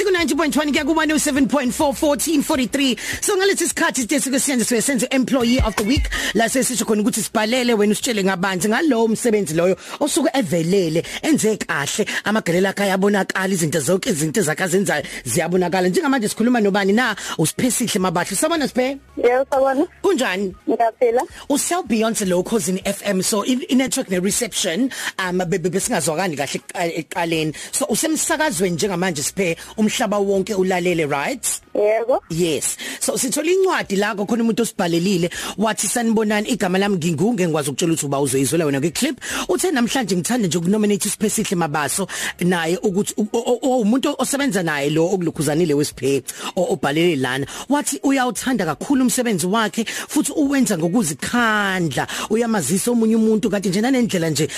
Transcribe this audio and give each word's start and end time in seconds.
siku 0.00 0.10
90.1 0.10 0.72
kuya 0.72 0.84
ku 0.84 0.92
107.4 0.96 1.76
1443 1.76 2.96
so 3.20 3.36
ngalethi 3.36 3.64
isikhathi 3.64 4.00
sithe 4.00 4.20
sikusenze 4.20 4.64
siyenze 4.64 5.06
employee 5.10 5.60
of 5.60 5.76
the 5.76 5.84
week. 5.84 6.08
La 6.34 6.48
sesisho 6.48 6.84
khona 6.84 7.02
ukuthi 7.02 7.22
sibhalele 7.22 7.74
wena 7.74 7.92
usitshele 7.92 8.24
ngabanzi 8.24 8.68
ngalowo 8.68 9.04
umsebenzi 9.04 9.54
loyo 9.54 9.76
osuke 10.00 10.30
evelele 10.32 11.04
enze 11.22 11.56
kahle. 11.56 12.06
Amagelela 12.24 12.70
akhe 12.70 12.82
ayabonakala 12.82 13.52
izinto 13.52 13.80
zonke 13.80 14.10
izinto 14.10 14.42
zakazenzayo 14.42 15.04
ziyabonakala. 15.24 15.88
Njengamanje 15.88 16.28
sikhuluma 16.28 16.60
nobani 16.60 16.92
na 16.92 17.16
usiphesihle 17.38 18.00
mabahle. 18.00 18.36
Sabona 18.36 18.68
siphe? 18.68 18.96
Yebo 19.24 19.44
sabona. 19.50 19.86
kunjani 20.02 20.54
Ngiyaphila. 20.68 21.22
usel 21.50 21.82
beyond 21.86 22.20
locals 22.28 22.68
in 22.68 22.78
FM 22.78 23.22
so 23.22 23.44
i 23.44 23.74
network 23.74 24.10
ne 24.10 24.18
reception 24.18 24.90
um 25.18 25.38
besingazwakani 25.38 26.36
kahle 26.36 26.60
eqaleni 27.00 27.54
so 27.72 27.84
usemsakazweni 27.88 28.74
njengamanje 28.76 29.22
siphe 29.22 29.56
umhlaba 29.76 30.18
wonke 30.18 30.54
ulalele 30.54 31.06
right 31.06 31.60
Yebo. 31.74 32.20
Yes. 32.30 32.76
So 33.00 33.16
sithola 33.16 33.50
incwadi 33.50 33.96
la 33.96 34.14
khona 34.14 34.42
umuntu 34.44 34.62
osibhalelile 34.62 35.30
wathi 35.56 35.88
sanibonani 35.88 36.50
igama 36.50 36.78
lami 36.78 36.96
ngingunge 36.96 37.46
ngikwazi 37.46 37.70
ukutshela 37.70 37.92
ukuthi 37.92 38.06
uba 38.06 38.20
uzoyizwela 38.20 38.66
wena 38.66 38.80
ke 38.80 38.90
clip. 38.90 39.18
Uthe 39.48 39.70
namhlanje 39.70 40.16
ngithanda 40.16 40.46
nje 40.46 40.58
ukunominate 40.58 41.08
uSiphesihle 41.08 41.56
Mabaso 41.56 42.06
naye 42.40 42.76
ukuthi 42.76 43.14
umuntu 43.62 44.14
osebenza 44.18 44.62
naye 44.62 44.90
lo 44.90 45.06
okulukhuzanile 45.06 45.74
wesiphe 45.74 46.22
obhalele 46.56 47.16
lana. 47.16 47.46
Wathi 47.70 48.00
uyawuthanda 48.02 48.66
kakhulu 48.66 49.02
umsebenzi 49.02 49.46
wakhe 49.46 49.84
futhi 49.84 50.32
uwenza 50.32 50.76
ngokuzikhandla. 50.76 52.06
Uyamazisa 52.30 52.90
omunye 52.90 53.16
umuntu 53.16 53.50
kanti 53.50 53.68
nje 53.68 53.80
nanendlela 53.80 54.30
nje 54.30 54.48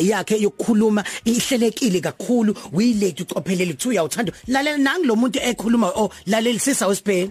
yakhe 0.00 0.42
yokukhuluma 0.42 1.04
ihlelekile 1.24 2.00
kakhulu. 2.00 2.56
Uyileti 2.72 3.22
ucophelele 3.22 3.72
ukuthi 3.72 3.88
uyawuthanda. 3.88 4.32
Lalela 4.48 4.78
nangi 4.78 5.06
lo 5.06 5.14
muntu 5.16 5.38
ekhuluma 5.38 5.92
oh 5.94 6.10
lalela 6.26 6.58
sisa 6.58 6.88
wesibheni 6.88 7.30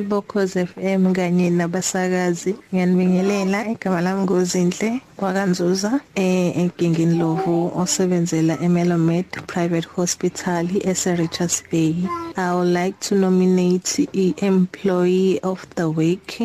Balaleli 0.00 0.08
bokhoze 0.08 0.66
FM 0.66 1.12
kanye 1.12 1.50
nabasakazi. 1.50 2.54
Ngiyanibingelela 2.72 3.68
igama 3.68 4.00
lami 4.00 4.22
ngozinhle 4.22 5.00
wakanzuza 5.18 6.00
eh 6.14 6.56
enkingini 6.56 7.18
lovu 7.18 7.72
osebenzela 7.76 8.58
eMelomed 8.62 9.26
Private 9.46 9.88
Hospital 9.96 10.66
ese 10.84 11.16
Richards 11.16 11.62
Bay. 11.70 11.94
I 12.36 12.54
would 12.54 12.68
like 12.72 12.98
to 13.08 13.14
nominate 13.14 14.08
i 14.14 14.34
employee 14.38 15.40
of 15.42 15.66
the 15.74 15.88
week. 15.88 16.40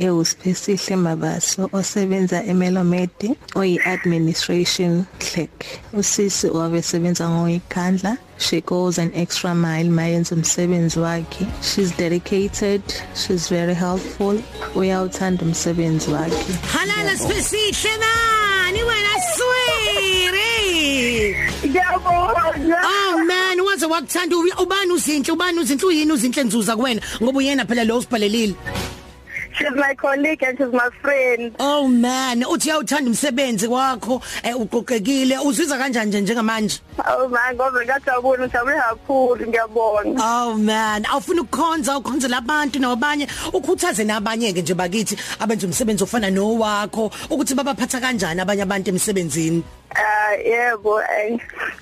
Ewusiphesihle 0.00 0.96
mabaso 0.96 1.68
osebenza 1.72 2.44
eMelomed 2.44 3.36
oyi 3.54 3.78
administration 3.84 5.04
clerk. 5.18 5.64
Usisi 5.92 6.46
wabesebenza 6.46 7.28
ngoyikhandla 7.28 8.16
she 8.38 8.60
goes 8.62 8.98
an 8.98 9.10
extra 9.14 9.54
mile 9.54 9.90
mayenza 9.90 10.34
umsebenzi 10.34 10.98
wakhe. 10.98 11.46
She's 11.62 11.90
dedicated 11.96 12.82
she's 13.14 13.48
very 13.48 13.74
helpful. 13.74 14.40
Uyawuthanda 14.74 15.42
umsebenzi 15.44 16.10
wakhe. 16.10 16.52
Halala 16.72 17.16
siphesihle 17.18 17.90
nani 18.00 18.82
wena 18.82 19.14
sweetie 19.36 21.36
Ngiyabonga. 21.66 22.82
oh 22.84 23.18
man 23.24 23.60
waze 23.60 23.86
wakuthanda 23.86 24.36
ubani 24.58 24.92
uzinhle 24.92 25.32
ubani 25.32 25.58
uzinhle 25.60 25.86
uyini 25.86 26.12
uzinhle 26.12 26.44
nzuza 26.44 26.76
kuwena? 26.76 27.00
Ngoba 27.22 27.38
uyena 27.38 27.64
phela 27.66 27.84
lo 27.84 27.98
usibhalelile 27.98 28.54
She's 29.60 29.76
my 29.76 29.94
colleague 29.94 30.42
and 30.42 30.56
she's 30.56 30.72
my 30.72 30.88
friend. 31.02 31.54
Oh 31.60 31.86
man, 31.86 32.42
uthi 32.44 32.68
uyawuthanda 32.70 33.10
umsebenzi 33.10 33.66
wakho, 33.66 34.22
eh 34.42 34.54
uqoqekile, 34.54 35.38
uzizwa 35.38 35.78
kanjani 35.78 36.08
nje 36.08 36.20
njengamanje? 36.20 36.80
Oh 36.98 37.28
my 37.28 37.54
ngoba 37.54 37.84
ngajabula 37.84 38.46
ngijabule 38.46 38.76
kakhulu 38.76 39.46
ngiyabonga. 39.46 40.22
Oh 40.22 40.54
man, 40.54 41.04
awufuna 41.04 41.42
ukukhonza, 41.42 41.98
ukhonzela 41.98 42.38
abantu 42.38 42.78
nabanye, 42.78 43.28
ukhuthaze 43.52 44.04
nabanye 44.04 44.52
ke 44.54 44.62
nje 44.62 44.74
bakithi 44.74 45.16
abenza 45.38 45.66
umsebenzi 45.66 46.04
ofana 46.04 46.30
nowakho, 46.30 47.10
ukuthi 47.30 47.54
babaphatha 47.54 48.00
kanjani 48.00 48.40
abanye 48.40 48.62
abantu 48.62 48.90
emsebenzini. 48.90 49.62
Ah 49.94 50.34
yebo 50.38 51.02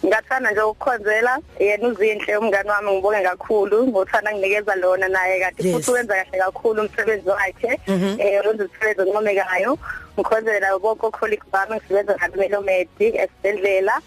ngathanda 0.06 0.50
nje 0.50 0.62
ukukhonzela 0.62 1.38
yena 1.60 1.88
uzinhle 1.88 2.36
umngani 2.36 2.70
wami 2.70 2.92
ngibonge 2.92 3.22
kakhulu 3.22 3.86
ngothanda 3.86 4.32
nginikeza 4.32 4.74
lona 4.74 5.08
naye 5.08 5.40
kanti 5.40 5.72
futhi 5.72 5.90
wenza 5.90 6.14
kahle 6.14 6.38
kakhulu 6.38 6.82
umsebenzi 6.82 7.28
wakhe 7.28 7.80
eh 8.18 8.40
wenza 8.46 8.64
umsebenzi 8.64 9.10
oncomekayo. 9.10 9.78
Ngikhonzela 10.18 10.78
bonke 10.78 11.10
colleagues 11.10 11.50
bami 11.52 11.76
ngisebenza 11.76 12.16
nabelo 12.16 12.60
medi 12.62 13.06
esibedlela 13.22 14.00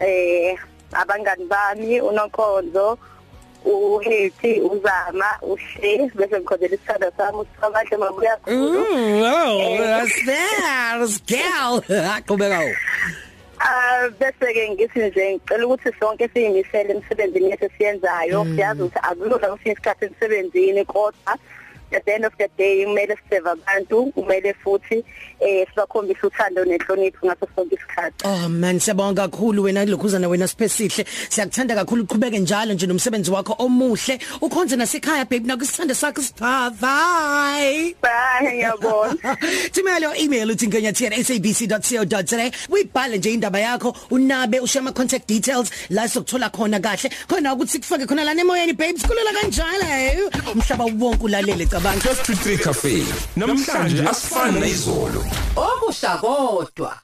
eh 0.00 0.56
abangani 0.92 1.44
bami 1.44 2.00
unonkonzo 2.00 2.98
uhethi 3.64 4.60
uzama 4.60 5.26
uhle 5.42 6.10
bese 6.14 6.36
ngikhonzela 6.38 6.74
isithando 6.74 7.12
sami 7.16 7.38
usibahle 7.38 7.96
mabuya 7.96 8.36
khulu. 8.36 8.80
Mm, 8.94 9.22
oh, 9.26 9.78
that's 9.84 10.16
there, 10.22 11.06
girl. 11.26 11.82
Aqhubeka. 12.14 12.76
Ah 13.60 14.08
bese 14.18 14.52
ke 14.56 14.62
ngithi 14.72 15.00
nje 15.06 15.24
ngicela 15.32 15.64
ukuthi 15.66 15.90
sonke 16.00 16.28
siyimisele 16.32 16.90
emsebenzini 16.94 17.50
yethu 17.50 17.68
siyenzayo 17.76 18.44
siyazi 18.54 18.82
ukuthi 18.82 19.00
akulula 19.08 19.46
kufika 19.52 19.72
isikhathi 19.72 20.04
emsebenzini 20.04 20.84
kodwa 20.84 21.32
at 21.92 22.04
the 22.04 22.14
end 22.14 22.24
of 22.24 22.32
the 22.38 22.48
day 22.58 22.84
kumele 22.84 23.16
siseve 23.16 23.50
abantu 23.50 24.12
kumele 24.12 24.54
futhi 24.64 25.04
eh 25.40 25.66
sibakhombise 25.68 26.26
uthando 26.26 26.64
nenhlonipho 26.64 27.26
ngaso 27.26 27.46
sonke 27.56 27.74
isikhathi. 27.74 28.24
Oh 28.24 28.48
man 28.48 28.78
siyabonga 28.78 29.28
kakhulu 29.28 29.62
wena 29.62 29.84
lokhuzana 29.84 30.28
wena 30.28 30.48
siphesihle. 30.48 31.04
Siyakuthanda 31.28 31.74
kakhulu 31.74 32.02
uqhubeke 32.04 32.38
njalo 32.38 32.74
nje 32.74 32.86
nomsebenzi 32.86 33.30
wakho 33.30 33.54
omuhle. 33.58 34.18
Ukhonze 34.40 34.76
nasekhaya 34.76 35.24
baby 35.24 35.46
nakusithanda 35.46 35.94
sakho 35.94 36.22
siphatha 36.22 36.70
bye 36.80 37.94
ngiyabona 38.42 39.36
Thumela 39.72 40.00
your 40.00 40.16
email 40.16 40.50
uthi 40.50 40.66
ngenyathi@sabc.co.za 40.66 42.50
uyibhale 42.68 43.18
nje 43.18 43.32
indaba 43.32 43.58
yakho 43.60 43.96
unabe 44.10 44.60
ushiya 44.60 44.80
ama 44.80 44.92
contact 44.92 45.28
details 45.28 45.70
la 45.90 46.08
sokuthola 46.08 46.50
khona 46.50 46.80
kahle. 46.80 47.10
Khona 47.28 47.54
ukuthi 47.54 47.78
kufake 47.78 48.06
khona 48.06 48.24
la 48.24 48.34
nemoyeni 48.34 48.72
babes 48.72 49.02
kulula 49.02 49.32
kanjalo. 49.32 50.30
Umhlaba 50.52 50.84
wonke 50.84 51.24
ulalele 51.24 51.66
cabanga 51.82 52.10
1223 52.10 52.58
cafe 52.58 53.04
namhlanje 53.36 54.02
asifani 54.08 54.60
nezolo 54.60 55.24
okusha 55.56 56.16
kodwa. 56.16 56.96